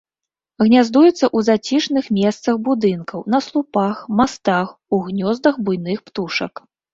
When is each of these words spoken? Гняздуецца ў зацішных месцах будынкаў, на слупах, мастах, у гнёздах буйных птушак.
Гняздуецца 0.67 1.11
ў 1.17 1.39
зацішных 1.49 2.05
месцах 2.19 2.55
будынкаў, 2.69 3.19
на 3.35 3.39
слупах, 3.49 4.01
мастах, 4.23 4.67
у 4.99 5.01
гнёздах 5.11 5.61
буйных 5.69 6.03
птушак. 6.09 6.53